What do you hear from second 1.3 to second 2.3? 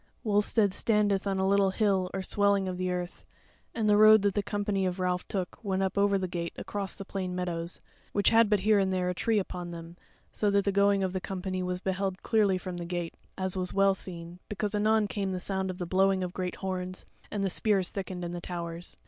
a little hill or